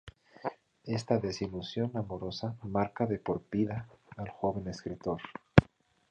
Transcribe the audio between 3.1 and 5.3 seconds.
por vida al joven escritor.